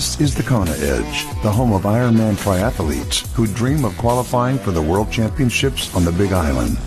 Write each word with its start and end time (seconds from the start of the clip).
This 0.00 0.18
is 0.18 0.34
the 0.34 0.42
Kona 0.42 0.70
Edge, 0.70 1.26
the 1.42 1.52
home 1.52 1.74
of 1.74 1.82
Ironman 1.82 2.32
triathletes 2.36 3.30
who 3.34 3.46
dream 3.46 3.84
of 3.84 3.94
qualifying 3.98 4.56
for 4.56 4.70
the 4.70 4.80
World 4.80 5.12
Championships 5.12 5.94
on 5.94 6.06
the 6.06 6.12
Big 6.12 6.32
Island. 6.32 6.78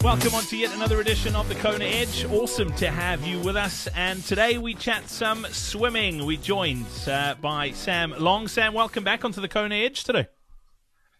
Welcome 0.00 0.32
on 0.32 0.44
to 0.44 0.56
yet 0.56 0.72
another 0.76 1.00
edition 1.00 1.34
of 1.34 1.48
the 1.48 1.56
Kona 1.56 1.84
Edge. 1.86 2.24
Awesome 2.26 2.72
to 2.74 2.88
have 2.88 3.26
you 3.26 3.40
with 3.40 3.56
us. 3.56 3.88
And 3.96 4.22
today 4.22 4.58
we 4.58 4.74
chat 4.74 5.08
some 5.08 5.44
swimming. 5.50 6.24
We 6.24 6.36
joined 6.36 6.86
uh, 7.08 7.34
by 7.40 7.72
Sam 7.72 8.14
Long. 8.20 8.46
Sam, 8.46 8.74
welcome 8.74 9.02
back 9.02 9.24
onto 9.24 9.40
the 9.40 9.48
Kona 9.48 9.74
Edge 9.74 10.04
today. 10.04 10.28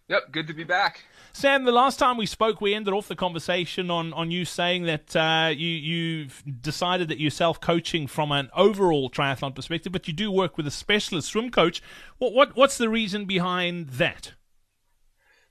Yep, 0.07 0.31
good 0.31 0.47
to 0.47 0.55
be 0.55 0.63
back. 0.63 1.03
Sam, 1.37 1.65
the 1.65 1.71
last 1.71 1.99
time 1.99 2.17
we 2.17 2.25
spoke, 2.25 2.63
we 2.63 2.73
ended 2.73 2.95
off 2.95 3.09
the 3.09 3.15
conversation 3.15 3.91
on, 3.91 4.15
on 4.15 4.31
you 4.31 4.47
saying 4.47 4.85
that 4.85 5.15
uh, 5.15 5.51
you 5.55 5.69
you've 5.69 6.43
decided 6.63 7.09
that 7.09 7.21
you're 7.21 7.31
self 7.31 7.61
coaching 7.61 8.07
from 8.07 8.33
an 8.33 8.49
overall 8.57 9.11
triathlon 9.11 9.55
perspective, 9.55 9.93
but 9.93 10.09
you 10.09 10.15
do 10.15 10.31
work 10.31 10.57
with 10.57 10.67
a 10.67 10.71
specialist 10.71 11.29
swim 11.29 11.51
coach. 11.51 11.83
What 12.17 12.33
what 12.33 12.57
what's 12.57 12.79
the 12.79 12.89
reason 12.89 13.27
behind 13.27 13.91
that? 13.91 14.33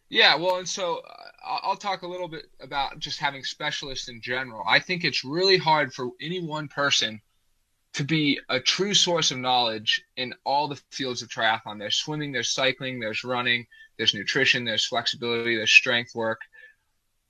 Yeah, 0.09 0.33
well, 0.37 0.55
and 0.55 0.67
so 0.67 1.03
uh, 1.07 1.59
I'll 1.61 1.75
talk 1.75 2.01
a 2.01 2.07
little 2.07 2.29
bit 2.29 2.47
about 2.59 2.97
just 2.97 3.19
having 3.19 3.43
specialists 3.43 4.09
in 4.09 4.21
general. 4.21 4.63
I 4.67 4.79
think 4.79 5.03
it's 5.03 5.23
really 5.23 5.57
hard 5.57 5.93
for 5.93 6.09
any 6.19 6.39
one 6.39 6.67
person 6.67 7.21
to 7.95 8.03
be 8.03 8.37
a 8.49 8.59
true 8.59 8.93
source 8.93 9.31
of 9.31 9.37
knowledge 9.37 10.03
in 10.17 10.33
all 10.43 10.67
the 10.67 10.81
fields 10.91 11.21
of 11.21 11.29
triathlon. 11.29 11.79
There's 11.79 11.95
swimming, 11.95 12.33
there's 12.33 12.51
cycling, 12.51 12.99
there's 12.99 13.23
running, 13.23 13.65
there's 13.97 14.13
nutrition, 14.13 14.65
there's 14.65 14.85
flexibility, 14.85 15.55
there's 15.55 15.71
strength 15.71 16.13
work, 16.13 16.41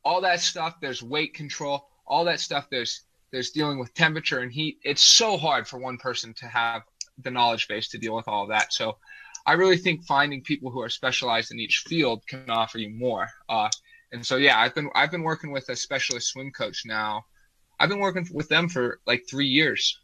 all 0.04 0.22
that 0.22 0.40
stuff. 0.40 0.78
There's 0.82 1.04
weight 1.04 1.36
control, 1.36 1.88
all 2.08 2.26
that 2.26 2.40
stuff. 2.40 2.66
There's 2.72 3.02
there's 3.30 3.52
dealing 3.52 3.78
with 3.78 3.94
temperature 3.94 4.40
and 4.40 4.52
heat. 4.52 4.80
It's 4.84 5.04
so 5.04 5.38
hard 5.38 5.68
for 5.68 5.78
one 5.78 6.00
person 6.00 6.34
to 6.36 6.48
have 6.48 6.82
the 7.22 7.30
knowledge 7.30 7.68
base 7.68 7.88
to 7.90 8.00
deal 8.00 8.16
with 8.16 8.28
all 8.28 8.44
of 8.44 8.50
that. 8.50 8.74
So 8.74 8.98
I 9.46 9.54
really 9.54 9.78
think 9.78 10.04
finding 10.06 10.42
people 10.42 10.72
who 10.72 10.82
are 10.82 10.90
specialized 10.90 11.52
in 11.52 11.60
each 11.60 11.84
field 11.88 12.26
can 12.28 12.50
offer 12.50 12.80
you 12.80 12.90
more. 12.90 13.28
Uh, 13.48 13.70
and 14.12 14.26
so 14.26 14.38
yeah, 14.38 14.60
I've 14.60 14.74
been 14.74 14.90
I've 14.96 15.12
been 15.12 15.22
working 15.22 15.52
with 15.52 15.70
a 15.70 15.76
specialist 15.76 16.30
swim 16.30 16.50
coach 16.52 16.88
now. 16.88 17.24
I've 17.80 17.90
been 17.90 18.00
working 18.00 18.28
with 18.34 18.50
them 18.50 18.68
for 18.68 19.00
like 19.06 19.26
three 19.30 19.48
years. 19.48 20.00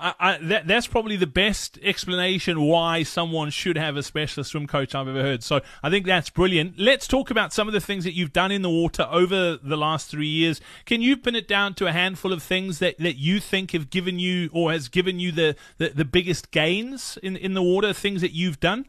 I, 0.00 0.14
I, 0.18 0.38
that, 0.38 0.66
that's 0.66 0.86
probably 0.86 1.16
the 1.16 1.26
best 1.26 1.78
explanation 1.82 2.60
why 2.60 3.02
someone 3.02 3.50
should 3.50 3.76
have 3.76 3.96
a 3.96 4.02
specialist 4.02 4.50
swim 4.50 4.66
coach 4.66 4.94
I've 4.94 5.08
ever 5.08 5.22
heard. 5.22 5.42
So 5.42 5.60
I 5.82 5.90
think 5.90 6.06
that's 6.06 6.30
brilliant. 6.30 6.78
Let's 6.78 7.08
talk 7.08 7.30
about 7.30 7.52
some 7.52 7.66
of 7.66 7.74
the 7.74 7.80
things 7.80 8.04
that 8.04 8.14
you've 8.14 8.32
done 8.32 8.52
in 8.52 8.62
the 8.62 8.70
water 8.70 9.08
over 9.10 9.56
the 9.56 9.76
last 9.76 10.10
three 10.10 10.28
years. 10.28 10.60
Can 10.86 11.02
you 11.02 11.16
pin 11.16 11.34
it 11.34 11.48
down 11.48 11.74
to 11.74 11.86
a 11.86 11.92
handful 11.92 12.32
of 12.32 12.42
things 12.42 12.78
that, 12.78 12.98
that 12.98 13.16
you 13.16 13.40
think 13.40 13.72
have 13.72 13.90
given 13.90 14.18
you 14.18 14.50
or 14.52 14.70
has 14.72 14.88
given 14.88 15.18
you 15.18 15.32
the, 15.32 15.56
the, 15.78 15.88
the 15.90 16.04
biggest 16.04 16.50
gains 16.50 17.18
in, 17.22 17.36
in 17.36 17.54
the 17.54 17.62
water, 17.62 17.92
things 17.92 18.20
that 18.20 18.32
you've 18.32 18.60
done? 18.60 18.86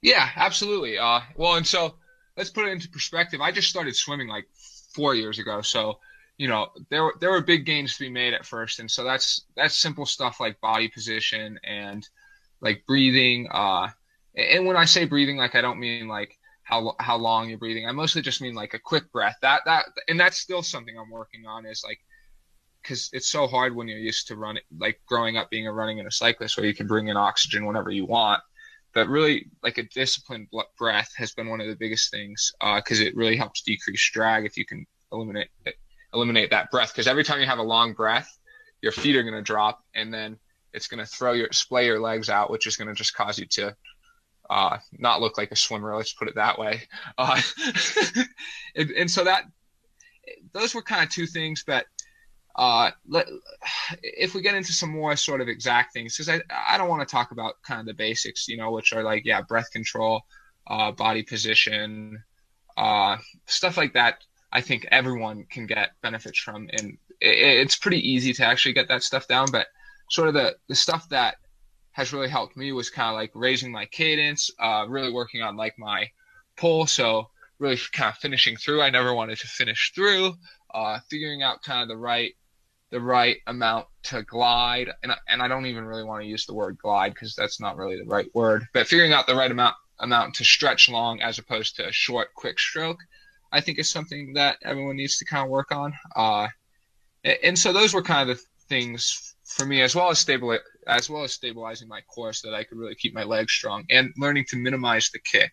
Yeah, 0.00 0.30
absolutely. 0.36 0.98
Uh, 0.98 1.20
well, 1.36 1.54
and 1.54 1.66
so 1.66 1.94
let's 2.36 2.50
put 2.50 2.66
it 2.66 2.72
into 2.72 2.88
perspective. 2.88 3.40
I 3.40 3.52
just 3.52 3.68
started 3.68 3.96
swimming 3.96 4.28
like 4.28 4.46
four 4.94 5.14
years 5.14 5.38
ago. 5.38 5.60
So 5.62 5.98
you 6.36 6.48
know 6.48 6.68
there 6.90 7.12
there 7.20 7.30
were 7.30 7.42
big 7.42 7.64
gains 7.64 7.94
to 7.94 8.00
be 8.00 8.10
made 8.10 8.34
at 8.34 8.46
first, 8.46 8.80
and 8.80 8.90
so 8.90 9.04
that's 9.04 9.46
that's 9.56 9.76
simple 9.76 10.06
stuff 10.06 10.40
like 10.40 10.60
body 10.60 10.88
position 10.88 11.58
and 11.64 12.08
like 12.60 12.84
breathing. 12.86 13.48
Uh, 13.52 13.88
and 14.36 14.66
when 14.66 14.76
I 14.76 14.84
say 14.84 15.04
breathing, 15.04 15.36
like 15.36 15.54
I 15.54 15.60
don't 15.60 15.78
mean 15.78 16.08
like 16.08 16.36
how 16.64 16.94
how 16.98 17.16
long 17.16 17.48
you're 17.48 17.58
breathing. 17.58 17.86
I 17.86 17.92
mostly 17.92 18.22
just 18.22 18.40
mean 18.40 18.54
like 18.54 18.74
a 18.74 18.78
quick 18.78 19.12
breath. 19.12 19.36
That 19.42 19.62
that 19.66 19.86
and 20.08 20.18
that's 20.18 20.38
still 20.38 20.62
something 20.62 20.98
I'm 20.98 21.10
working 21.10 21.46
on. 21.46 21.66
Is 21.66 21.84
like 21.86 22.00
because 22.82 23.10
it's 23.12 23.28
so 23.28 23.46
hard 23.46 23.74
when 23.74 23.86
you're 23.86 23.98
used 23.98 24.26
to 24.28 24.36
running, 24.36 24.62
like 24.78 25.00
growing 25.06 25.36
up 25.36 25.50
being 25.50 25.68
a 25.68 25.72
running 25.72 26.00
and 26.00 26.08
a 26.08 26.12
cyclist, 26.12 26.56
where 26.56 26.66
you 26.66 26.74
can 26.74 26.86
bring 26.86 27.08
in 27.08 27.16
oxygen 27.16 27.64
whenever 27.64 27.90
you 27.90 28.06
want. 28.06 28.42
But 28.92 29.08
really, 29.08 29.46
like 29.62 29.78
a 29.78 29.84
disciplined 29.84 30.48
breath 30.78 31.12
has 31.16 31.32
been 31.32 31.48
one 31.48 31.60
of 31.60 31.68
the 31.68 31.76
biggest 31.76 32.10
things 32.10 32.52
because 32.60 33.00
uh, 33.00 33.04
it 33.04 33.16
really 33.16 33.36
helps 33.36 33.62
decrease 33.62 34.10
drag 34.12 34.46
if 34.46 34.56
you 34.56 34.64
can 34.64 34.84
eliminate 35.12 35.48
eliminate 36.14 36.50
that 36.50 36.70
breath 36.70 36.92
because 36.92 37.06
every 37.06 37.24
time 37.24 37.40
you 37.40 37.46
have 37.46 37.58
a 37.58 37.62
long 37.62 37.92
breath, 37.92 38.38
your 38.80 38.92
feet 38.92 39.16
are 39.16 39.22
going 39.22 39.34
to 39.34 39.42
drop 39.42 39.82
and 39.94 40.12
then 40.12 40.38
it's 40.72 40.88
going 40.88 40.98
to 40.98 41.06
throw 41.06 41.32
your 41.32 41.48
splay 41.52 41.86
your 41.86 42.00
legs 42.00 42.28
out, 42.28 42.50
which 42.50 42.66
is 42.66 42.76
going 42.76 42.88
to 42.88 42.94
just 42.94 43.14
cause 43.14 43.38
you 43.38 43.46
to 43.46 43.76
uh, 44.50 44.78
not 44.92 45.20
look 45.20 45.38
like 45.38 45.50
a 45.52 45.56
swimmer. 45.56 45.96
Let's 45.96 46.12
put 46.12 46.28
it 46.28 46.34
that 46.34 46.58
way. 46.58 46.82
Uh, 47.18 47.40
and, 48.76 48.90
and, 48.90 49.10
so 49.10 49.24
that 49.24 49.44
those 50.52 50.74
were 50.74 50.82
kind 50.82 51.04
of 51.04 51.10
two 51.10 51.26
things, 51.26 51.62
but 51.64 51.86
uh, 52.56 52.90
let, 53.08 53.26
if 54.02 54.34
we 54.34 54.42
get 54.42 54.54
into 54.54 54.72
some 54.72 54.90
more 54.90 55.14
sort 55.16 55.40
of 55.40 55.48
exact 55.48 55.92
things, 55.92 56.16
because 56.16 56.28
I, 56.28 56.40
I 56.68 56.76
don't 56.76 56.88
want 56.88 57.06
to 57.06 57.12
talk 57.12 57.30
about 57.30 57.54
kind 57.62 57.80
of 57.80 57.86
the 57.86 57.94
basics, 57.94 58.48
you 58.48 58.56
know, 58.56 58.72
which 58.72 58.92
are 58.92 59.02
like, 59.02 59.24
yeah, 59.24 59.42
breath 59.42 59.70
control, 59.70 60.22
uh, 60.66 60.92
body 60.92 61.22
position, 61.22 62.22
uh, 62.76 63.16
stuff 63.46 63.76
like 63.76 63.94
that. 63.94 64.18
I 64.54 64.60
think 64.60 64.86
everyone 64.90 65.44
can 65.50 65.66
get 65.66 65.90
benefits 66.00 66.38
from. 66.38 66.68
And 66.78 66.96
it's 67.20 67.76
pretty 67.76 68.08
easy 68.08 68.32
to 68.34 68.46
actually 68.46 68.72
get 68.72 68.88
that 68.88 69.02
stuff 69.02 69.26
down. 69.28 69.48
But 69.50 69.66
sort 70.10 70.28
of 70.28 70.34
the, 70.34 70.54
the 70.68 70.76
stuff 70.76 71.08
that 71.10 71.36
has 71.92 72.12
really 72.12 72.28
helped 72.28 72.56
me 72.56 72.72
was 72.72 72.88
kind 72.88 73.08
of 73.08 73.14
like 73.14 73.32
raising 73.34 73.72
my 73.72 73.86
cadence, 73.86 74.50
uh, 74.60 74.86
really 74.88 75.12
working 75.12 75.42
on 75.42 75.56
like 75.56 75.74
my 75.78 76.08
pull. 76.56 76.86
So 76.86 77.28
really 77.58 77.78
kind 77.92 78.10
of 78.10 78.18
finishing 78.18 78.56
through. 78.56 78.80
I 78.80 78.90
never 78.90 79.12
wanted 79.14 79.38
to 79.38 79.46
finish 79.48 79.92
through, 79.94 80.34
uh, 80.72 81.00
figuring 81.10 81.42
out 81.42 81.62
kind 81.62 81.82
of 81.82 81.88
the 81.88 81.96
right, 81.96 82.32
the 82.90 83.00
right 83.00 83.38
amount 83.46 83.86
to 84.04 84.22
glide. 84.22 84.90
And, 85.02 85.12
and 85.28 85.42
I 85.42 85.48
don't 85.48 85.66
even 85.66 85.84
really 85.84 86.04
want 86.04 86.22
to 86.22 86.28
use 86.28 86.46
the 86.46 86.54
word 86.54 86.78
glide 86.78 87.14
because 87.14 87.34
that's 87.34 87.60
not 87.60 87.76
really 87.76 87.96
the 87.96 88.04
right 88.04 88.32
word, 88.34 88.66
but 88.72 88.86
figuring 88.86 89.12
out 89.12 89.26
the 89.26 89.34
right 89.34 89.50
amount, 89.50 89.74
amount 89.98 90.34
to 90.34 90.44
stretch 90.44 90.88
long 90.88 91.20
as 91.22 91.38
opposed 91.38 91.76
to 91.76 91.88
a 91.88 91.92
short, 91.92 92.28
quick 92.34 92.58
stroke. 92.58 92.98
I 93.54 93.60
think 93.60 93.78
is 93.78 93.90
something 93.90 94.32
that 94.34 94.56
everyone 94.64 94.96
needs 94.96 95.16
to 95.18 95.24
kind 95.24 95.44
of 95.44 95.48
work 95.48 95.70
on. 95.70 95.92
Uh, 96.16 96.48
and 97.42 97.56
so 97.56 97.72
those 97.72 97.94
were 97.94 98.02
kind 98.02 98.28
of 98.28 98.36
the 98.36 98.42
things 98.68 99.36
for 99.44 99.64
me, 99.64 99.80
as 99.80 99.94
well 99.94 100.10
as 100.10 100.18
stable, 100.18 100.58
as 100.88 101.08
well 101.08 101.22
as 101.22 101.32
stabilizing 101.32 101.88
my 101.88 102.00
core 102.12 102.32
so 102.32 102.50
that 102.50 102.56
I 102.56 102.64
could 102.64 102.78
really 102.78 102.96
keep 102.96 103.14
my 103.14 103.22
legs 103.22 103.52
strong 103.52 103.84
and 103.90 104.12
learning 104.16 104.46
to 104.48 104.56
minimize 104.56 105.08
the 105.10 105.20
kick 105.20 105.52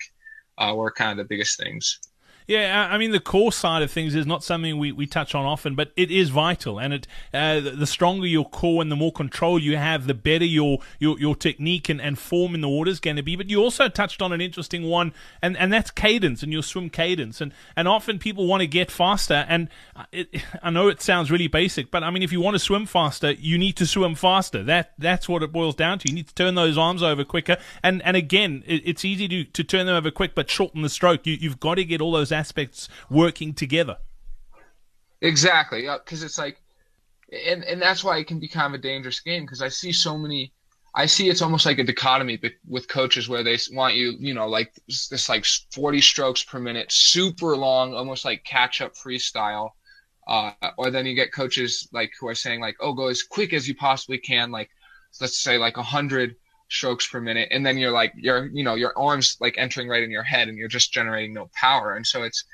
uh, 0.57 0.73
were 0.75 0.91
kind 0.91 1.11
of 1.11 1.17
the 1.25 1.29
biggest 1.29 1.59
things. 1.59 1.99
Yeah, 2.51 2.89
I 2.91 2.97
mean 2.97 3.11
the 3.11 3.21
core 3.21 3.53
side 3.53 3.81
of 3.81 3.89
things 3.91 4.13
is 4.13 4.25
not 4.25 4.43
something 4.43 4.77
we, 4.77 4.91
we 4.91 5.07
touch 5.07 5.33
on 5.33 5.45
often, 5.45 5.73
but 5.73 5.93
it 5.95 6.11
is 6.11 6.31
vital. 6.31 6.79
And 6.79 6.93
it 6.93 7.07
uh, 7.33 7.61
the 7.61 7.87
stronger 7.87 8.27
your 8.27 8.43
core 8.43 8.81
and 8.81 8.91
the 8.91 8.97
more 8.97 9.13
control 9.13 9.57
you 9.57 9.77
have, 9.77 10.05
the 10.05 10.13
better 10.13 10.43
your 10.43 10.79
your, 10.99 11.17
your 11.17 11.33
technique 11.33 11.87
and, 11.87 12.01
and 12.01 12.19
form 12.19 12.53
in 12.53 12.59
the 12.59 12.67
water 12.67 12.91
is 12.91 12.99
going 12.99 13.15
to 13.15 13.23
be. 13.23 13.37
But 13.37 13.49
you 13.49 13.63
also 13.63 13.87
touched 13.87 14.21
on 14.21 14.33
an 14.33 14.41
interesting 14.41 14.83
one, 14.83 15.13
and, 15.41 15.55
and 15.55 15.71
that's 15.71 15.91
cadence 15.91 16.43
and 16.43 16.51
your 16.51 16.61
swim 16.61 16.89
cadence. 16.89 17.39
And 17.39 17.53
and 17.77 17.87
often 17.87 18.19
people 18.19 18.45
want 18.47 18.59
to 18.59 18.67
get 18.67 18.91
faster, 18.91 19.45
and 19.47 19.69
it, 20.11 20.43
I 20.61 20.71
know 20.71 20.89
it 20.89 21.01
sounds 21.01 21.31
really 21.31 21.47
basic, 21.47 21.89
but 21.89 22.03
I 22.03 22.09
mean 22.09 22.21
if 22.21 22.33
you 22.33 22.41
want 22.41 22.55
to 22.55 22.59
swim 22.59 22.85
faster, 22.85 23.31
you 23.31 23.57
need 23.57 23.77
to 23.77 23.85
swim 23.85 24.13
faster. 24.13 24.61
That 24.61 24.91
that's 24.97 25.29
what 25.29 25.41
it 25.41 25.53
boils 25.53 25.75
down 25.75 25.99
to. 25.99 26.09
You 26.09 26.15
need 26.15 26.27
to 26.27 26.35
turn 26.35 26.55
those 26.55 26.77
arms 26.77 27.01
over 27.01 27.23
quicker. 27.23 27.55
And 27.81 28.01
and 28.01 28.17
again, 28.17 28.65
it, 28.67 28.81
it's 28.83 29.05
easy 29.05 29.29
to 29.29 29.45
to 29.45 29.63
turn 29.63 29.85
them 29.85 29.95
over 29.95 30.11
quick, 30.11 30.35
but 30.35 30.49
shorten 30.49 30.81
the 30.81 30.89
stroke. 30.89 31.25
You, 31.25 31.37
you've 31.39 31.61
got 31.61 31.75
to 31.75 31.85
get 31.85 32.01
all 32.01 32.11
those 32.11 32.33
aspects 32.41 32.89
working 33.09 33.53
together. 33.53 33.97
Exactly, 35.21 35.81
because 36.03 36.23
it's 36.23 36.39
like, 36.45 36.57
and 37.49 37.63
and 37.63 37.81
that's 37.81 38.03
why 38.03 38.17
it 38.17 38.27
can 38.27 38.39
be 38.39 38.47
kind 38.47 38.73
of 38.73 38.79
a 38.79 38.83
dangerous 38.91 39.19
game 39.19 39.43
because 39.45 39.61
I 39.61 39.69
see 39.69 39.93
so 39.93 40.17
many. 40.17 40.51
I 40.93 41.05
see 41.05 41.29
it's 41.29 41.41
almost 41.41 41.65
like 41.65 41.79
a 41.79 41.85
dichotomy 41.85 42.37
with 42.67 42.85
coaches 42.89 43.29
where 43.29 43.43
they 43.43 43.57
want 43.71 43.95
you, 43.95 44.07
you 44.19 44.33
know, 44.33 44.47
like 44.57 44.73
this 44.87 45.29
like 45.29 45.45
40 45.71 46.01
strokes 46.01 46.43
per 46.43 46.59
minute, 46.59 46.91
super 46.91 47.55
long, 47.55 47.93
almost 47.93 48.25
like 48.25 48.43
catch 48.43 48.81
up 48.81 48.93
freestyle. 48.95 49.69
Uh, 50.27 50.51
or 50.77 50.91
then 50.91 51.05
you 51.05 51.15
get 51.15 51.31
coaches 51.31 51.87
like 51.93 52.11
who 52.19 52.27
are 52.27 52.35
saying 52.35 52.59
like, 52.59 52.75
oh, 52.81 52.93
go 52.93 53.07
as 53.07 53.23
quick 53.23 53.53
as 53.53 53.69
you 53.69 53.75
possibly 53.75 54.17
can, 54.17 54.51
like 54.51 54.69
let's 55.21 55.39
say 55.39 55.57
like 55.57 55.77
a 55.77 55.87
100 55.91 56.35
strokes 56.71 57.05
per 57.05 57.19
minute 57.19 57.49
and 57.51 57.65
then 57.65 57.77
you're 57.77 57.91
like 57.91 58.13
you're 58.15 58.45
you 58.47 58.63
know 58.63 58.75
your 58.75 58.97
arms 58.97 59.35
like 59.41 59.55
entering 59.57 59.89
right 59.89 60.03
in 60.03 60.09
your 60.09 60.23
head 60.23 60.47
and 60.47 60.57
you're 60.57 60.69
just 60.69 60.93
generating 60.93 61.33
no 61.33 61.49
power. 61.53 61.95
And 61.95 62.07
so 62.07 62.23
it's 62.23 62.45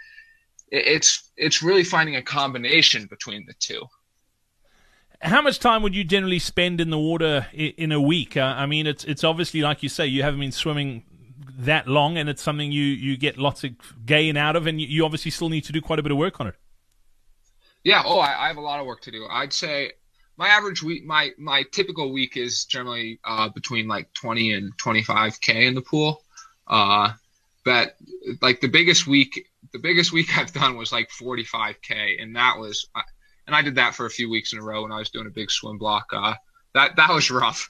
it's 0.71 1.31
it's 1.37 1.61
really 1.61 1.83
finding 1.83 2.15
a 2.15 2.21
combination 2.21 3.05
between 3.05 3.45
the 3.45 3.53
two. 3.59 3.83
How 5.21 5.41
much 5.41 5.59
time 5.59 5.83
would 5.83 5.95
you 5.95 6.03
generally 6.03 6.39
spend 6.39 6.81
in 6.81 6.89
the 6.89 6.97
water 6.97 7.47
in 7.53 7.91
a 7.91 8.01
week? 8.01 8.35
Uh, 8.35 8.55
i 8.57 8.65
mean 8.65 8.87
it's 8.87 9.03
it's 9.03 9.23
obviously 9.23 9.61
like 9.61 9.83
you 9.83 9.89
say 9.89 10.07
you 10.07 10.23
haven't 10.23 10.39
been 10.39 10.51
swimming 10.51 11.03
that 11.59 11.87
long 11.87 12.17
and 12.17 12.27
it's 12.27 12.41
something 12.41 12.71
you 12.71 12.83
you 12.83 13.17
get 13.17 13.37
lots 13.37 13.63
of 13.63 13.71
gain 14.05 14.35
out 14.35 14.55
of 14.55 14.65
and 14.65 14.81
you 14.81 15.05
obviously 15.05 15.29
still 15.29 15.49
need 15.49 15.63
to 15.63 15.71
do 15.71 15.79
quite 15.79 15.99
a 15.99 16.03
bit 16.03 16.11
of 16.11 16.17
work 16.17 16.41
on 16.41 16.47
it. 16.47 16.55
Yeah. 17.83 18.01
Oh 18.03 18.17
I, 18.17 18.45
I 18.45 18.47
have 18.47 18.57
a 18.57 18.61
lot 18.61 18.79
of 18.79 18.87
work 18.87 19.01
to 19.01 19.11
do. 19.11 19.27
I'd 19.29 19.53
say 19.53 19.91
my 20.38 20.48
average 20.50 20.84
week, 20.84 21.06
my 21.06 21.31
my 21.38 21.63
typical 21.72 22.12
week 22.13 22.38
is 22.38 22.66
generally 22.66 23.19
uh, 23.25 23.50
between 23.50 23.88
like 23.88 24.13
20 24.13 24.54
and 24.54 24.78
25k 24.78 25.68
in 25.68 25.74
the 25.74 25.81
pool. 25.81 26.22
Uh, 26.68 27.13
but 27.66 27.95
like 28.42 28.62
the 28.62 28.68
biggest 28.68 29.07
week, 29.07 29.50
the 29.74 29.80
biggest 29.80 30.13
week 30.13 30.30
I've 30.38 30.54
done 30.54 30.78
was 30.78 30.92
like 30.92 31.10
45k, 31.10 32.22
and 32.22 32.36
that 32.36 32.57
was 32.57 32.88
and 33.48 33.56
I 33.56 33.62
did 33.62 33.75
that 33.75 33.95
for 33.95 34.06
a 34.06 34.10
few 34.10 34.30
weeks 34.30 34.54
in 34.54 34.60
a 34.60 34.63
row 34.63 34.84
when 34.84 34.92
I 34.92 35.00
was 35.00 35.10
doing 35.10 35.25
a 35.25 35.31
big 35.31 35.50
swim 35.50 35.78
block. 35.78 36.06
Uh, 36.13 36.36
that 36.74 36.95
that 36.98 37.10
was 37.12 37.31
rough. 37.31 37.69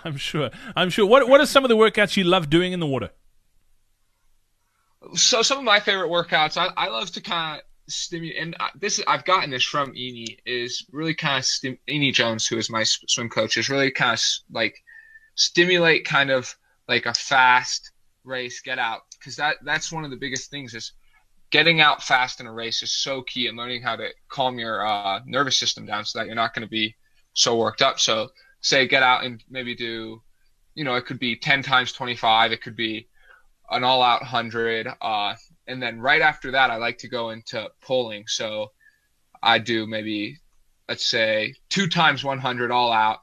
I'm 0.04 0.16
sure. 0.16 0.50
I'm 0.74 0.90
sure. 0.90 1.06
What 1.06 1.28
what 1.28 1.40
are 1.40 1.46
some 1.46 1.64
of 1.64 1.68
the 1.68 1.76
workouts 1.76 2.16
you 2.16 2.24
love 2.24 2.50
doing 2.50 2.72
in 2.72 2.80
the 2.80 2.86
water? 2.86 3.10
So 5.14 5.42
some 5.42 5.58
of 5.58 5.64
my 5.64 5.80
favorite 5.80 6.08
workouts, 6.08 6.56
I, 6.56 6.70
I 6.76 6.88
love 6.88 7.10
to 7.12 7.20
kind 7.20 7.58
of 7.58 7.66
stimulate, 7.92 8.38
and 8.38 8.56
this 8.74 9.02
I've 9.06 9.24
gotten 9.24 9.50
this 9.50 9.64
from 9.64 9.92
Eni 9.92 10.38
is 10.46 10.86
really 10.92 11.14
kind 11.14 11.38
of 11.38 11.44
stim- 11.44 11.78
Eni 11.88 12.12
Jones, 12.12 12.46
who 12.46 12.58
is 12.58 12.70
my 12.70 12.82
swim 12.84 13.28
coach, 13.28 13.56
is 13.56 13.68
really 13.68 13.90
kind 13.90 14.14
of 14.14 14.20
like 14.50 14.74
stimulate 15.34 16.04
kind 16.04 16.30
of 16.30 16.54
like 16.88 17.06
a 17.06 17.14
fast 17.14 17.92
race, 18.24 18.60
get 18.60 18.78
out, 18.78 19.02
because 19.18 19.36
that 19.36 19.56
that's 19.64 19.92
one 19.92 20.04
of 20.04 20.10
the 20.10 20.16
biggest 20.16 20.50
things 20.50 20.74
is 20.74 20.92
getting 21.52 21.80
out 21.80 22.02
fast 22.02 22.40
in 22.40 22.46
a 22.46 22.52
race 22.52 22.82
is 22.82 22.92
so 22.92 23.22
key 23.22 23.46
and 23.46 23.56
learning 23.56 23.82
how 23.82 23.94
to 23.94 24.08
calm 24.28 24.58
your 24.58 24.84
uh, 24.84 25.20
nervous 25.26 25.56
system 25.56 25.84
down 25.86 26.04
so 26.04 26.18
that 26.18 26.26
you're 26.26 26.34
not 26.34 26.54
going 26.54 26.66
to 26.66 26.70
be 26.70 26.96
so 27.34 27.56
worked 27.56 27.82
up. 27.82 28.00
So 28.00 28.30
say 28.62 28.88
get 28.88 29.02
out 29.02 29.24
and 29.24 29.44
maybe 29.50 29.74
do, 29.74 30.22
you 30.74 30.84
know, 30.84 30.94
it 30.94 31.04
could 31.04 31.18
be 31.18 31.36
10 31.36 31.62
times 31.62 31.92
25. 31.92 32.52
It 32.52 32.62
could 32.62 32.74
be 32.74 33.06
an 33.70 33.84
all 33.84 34.02
out 34.02 34.22
100. 34.22 34.88
Uh, 35.00 35.34
and 35.66 35.82
then 35.82 36.00
right 36.00 36.22
after 36.22 36.52
that, 36.52 36.70
I 36.70 36.76
like 36.76 36.98
to 36.98 37.08
go 37.08 37.30
into 37.30 37.70
pulling. 37.80 38.26
So 38.26 38.72
I 39.42 39.58
do 39.58 39.86
maybe, 39.86 40.38
let's 40.88 41.06
say, 41.06 41.54
two 41.68 41.88
times 41.88 42.24
100 42.24 42.70
all 42.70 42.92
out. 42.92 43.20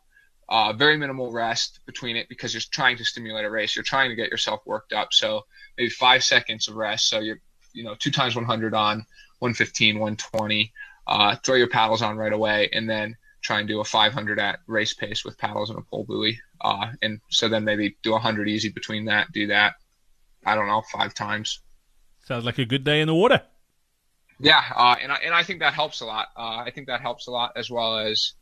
Uh, 0.48 0.74
very 0.74 0.98
minimal 0.98 1.32
rest 1.32 1.80
between 1.86 2.16
it 2.16 2.28
because 2.28 2.54
you're 2.54 2.62
trying 2.72 2.98
to 2.98 3.06
stimulate 3.06 3.46
a 3.46 3.50
race. 3.50 3.76
You're 3.76 3.84
trying 3.84 4.10
to 4.10 4.16
get 4.16 4.32
yourself 4.32 4.62
worked 4.66 4.94
up. 4.94 5.10
So 5.12 5.46
maybe 5.78 5.92
five 5.92 6.24
seconds 6.24 6.68
of 6.68 6.76
rest. 6.76 7.08
So 7.08 7.20
you're, 7.20 7.40
you 7.74 7.84
know, 7.84 7.94
two 7.94 8.10
times 8.10 8.36
100 8.36 8.74
on 8.74 9.06
115, 9.40 10.00
120. 10.00 10.74
Uh, 11.06 11.36
throw 11.38 11.56
your 11.56 11.70
paddles 11.70 12.02
on 12.02 12.18
right 12.18 12.34
away, 12.34 12.70
and 12.72 12.90
then 12.90 13.16
try 13.42 13.60
and 13.60 13.68
do 13.68 13.80
a 13.80 13.84
500 13.84 14.40
at 14.40 14.60
race 14.68 14.94
pace 14.94 15.24
with 15.24 15.38
paddles 15.38 15.70
and 15.70 15.80
a 15.80 15.82
pull 15.82 16.04
buoy. 16.04 16.40
Uh, 16.62 16.92
and 17.02 17.20
so 17.30 17.48
then 17.48 17.64
maybe 17.64 17.98
do 18.04 18.12
100 18.12 18.48
easy 18.50 18.70
between 18.70 19.06
that. 19.06 19.32
Do 19.32 19.48
that. 19.48 19.76
I 20.46 20.56
don't 20.56 20.68
know, 20.68 20.82
five 20.92 21.14
times. 21.14 21.62
Sounds 22.30 22.46
like 22.46 22.60
a 22.60 22.66
good 22.66 22.84
day 22.84 23.02
in 23.02 23.08
the 23.08 23.16
water. 23.16 23.42
Yeah, 24.40 24.62
uh, 24.76 24.96
and 25.02 25.12
I 25.12 25.16
and 25.26 25.34
I 25.34 25.42
think 25.42 25.62
that 25.62 25.74
helps 25.74 26.02
a 26.02 26.06
lot. 26.06 26.28
Uh, 26.38 26.58
I 26.58 26.70
think 26.70 26.86
that 26.86 27.02
helps 27.02 27.26
a 27.26 27.32
lot 27.32 27.54
as 27.56 27.72
well 27.72 27.98
as, 27.98 28.34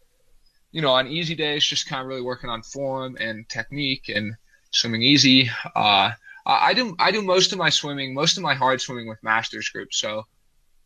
you 0.74 0.82
know, 0.82 0.92
on 0.92 1.08
easy 1.08 1.36
days, 1.36 1.66
just 1.66 1.88
kind 1.88 2.02
of 2.02 2.08
really 2.08 2.22
working 2.22 2.50
on 2.50 2.64
form 2.64 3.16
and 3.18 3.48
technique 3.48 4.10
and 4.14 4.36
swimming 4.72 5.04
easy. 5.04 5.50
Uh, 5.74 6.12
I 6.46 6.74
do 6.74 6.98
I 7.00 7.12
do 7.12 7.22
most 7.22 7.54
of 7.54 7.60
my 7.60 7.70
swimming, 7.70 8.14
most 8.14 8.36
of 8.36 8.44
my 8.44 8.56
hard 8.56 8.82
swimming 8.82 9.08
with 9.08 9.24
masters 9.24 9.70
groups, 9.70 9.98
so 9.98 10.24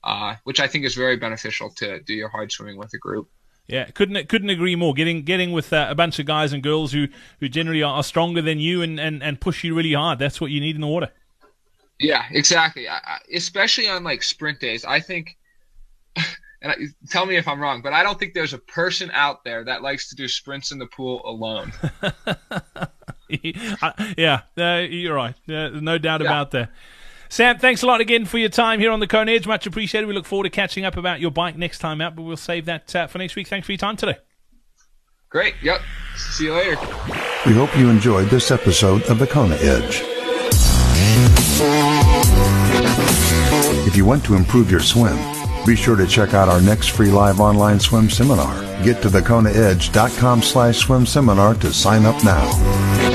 uh, 0.04 0.36
which 0.44 0.60
I 0.60 0.68
think 0.68 0.86
is 0.86 0.94
very 0.94 1.18
beneficial 1.18 1.72
to 1.78 2.02
do 2.02 2.14
your 2.14 2.30
hard 2.30 2.52
swimming 2.52 2.78
with 2.78 2.94
a 2.94 3.00
group. 3.00 3.32
Yeah, 3.68 3.86
couldn't 3.86 4.30
couldn't 4.30 4.52
agree 4.52 4.76
more. 4.76 4.94
Getting 4.94 5.24
getting 5.24 5.54
with 5.54 5.74
uh, 5.74 5.88
a 5.90 5.96
bunch 5.96 6.20
of 6.20 6.28
guys 6.28 6.54
and 6.54 6.62
girls 6.62 6.92
who, 6.92 7.08
who 7.40 7.50
generally 7.50 7.82
are, 7.82 8.04
stronger 8.04 8.44
than 8.44 8.60
you 8.60 8.84
and, 8.84 9.00
and, 9.00 9.24
and 9.24 9.42
push 9.42 9.64
you 9.64 9.74
really 9.74 9.94
hard. 9.94 10.20
That's 10.20 10.40
what 10.40 10.52
you 10.52 10.62
need 10.62 10.76
in 10.76 10.82
the 10.82 10.88
water. 10.88 11.10
Yeah, 12.02 12.26
exactly. 12.32 12.90
I, 12.90 13.20
especially 13.34 13.88
on 13.88 14.04
like 14.04 14.24
sprint 14.24 14.60
days, 14.60 14.86
I 14.86 15.00
think. 15.00 15.38
And 16.64 16.72
I, 16.72 16.76
tell 17.10 17.26
me 17.26 17.38
if 17.38 17.48
I'm 17.48 17.60
wrong, 17.60 17.82
but 17.82 17.92
I 17.92 18.04
don't 18.04 18.20
think 18.20 18.36
there's 18.36 18.54
a 18.54 18.60
person 18.60 19.10
out 19.16 19.44
there 19.44 19.64
that 19.64 19.82
likes 19.82 20.10
to 20.10 20.16
do 20.16 20.28
sprints 20.28 20.72
in 20.72 20.78
the 20.78 20.86
pool 20.86 21.20
alone. 21.26 21.74
yeah, 24.16 24.42
uh, 24.56 24.86
you're 24.88 25.16
right. 25.16 25.34
Uh, 25.50 25.70
no 25.70 25.98
doubt 25.98 26.22
yeah. 26.22 26.28
about 26.28 26.52
that. 26.52 26.70
Sam, 27.30 27.58
thanks 27.58 27.82
a 27.82 27.88
lot 27.88 28.00
again 28.00 28.26
for 28.26 28.38
your 28.38 28.50
time 28.50 28.80
here 28.80 28.92
on 28.92 29.00
the 29.00 29.08
Kona 29.08 29.32
Edge. 29.32 29.48
Much 29.48 29.66
appreciated. 29.66 30.06
We 30.06 30.14
look 30.14 30.28
forward 30.28 30.44
to 30.44 30.52
catching 30.52 30.86
up 30.86 30.98
about 30.98 31.20
your 31.20 31.32
bike 31.32 31.58
next 31.58 31.80
time 31.80 32.00
out, 32.00 32.16
but 32.16 32.22
we'll 32.22 32.38
save 32.38 32.66
that 32.66 32.96
uh, 32.96 33.08
for 33.08 33.18
next 33.18 33.36
week. 33.36 33.48
Thanks 33.48 33.66
for 33.66 33.72
your 33.72 33.80
time 33.80 33.98
today. 33.98 34.18
Great. 35.30 35.56
Yep. 35.64 35.82
See 36.16 36.44
you 36.44 36.54
later. 36.54 36.78
We 37.46 37.54
hope 37.54 37.76
you 37.76 37.90
enjoyed 37.90 38.28
this 38.28 38.52
episode 38.52 39.02
of 39.04 39.18
the 39.18 39.26
Kona 39.26 39.56
Edge. 39.56 40.04
If 43.92 43.98
you 43.98 44.06
want 44.06 44.24
to 44.24 44.36
improve 44.36 44.72
your 44.72 44.80
swim, 44.80 45.18
be 45.66 45.76
sure 45.76 45.98
to 45.98 46.08
check 46.08 46.34
out 46.34 46.48
our 46.48 46.62
next 46.62 46.92
free 46.92 47.12
live 47.12 47.42
online 47.42 47.78
swim 47.78 48.10
seminar. 48.10 48.56
Get 48.86 49.02
to 49.02 49.10
thekonaedge.com 49.10 50.44
slash 50.44 50.78
swim 50.78 51.06
seminar 51.06 51.56
to 51.56 51.74
sign 51.74 52.06
up 52.06 52.24
now. 52.24 53.11